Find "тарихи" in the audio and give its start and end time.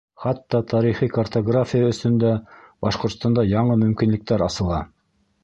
0.69-1.09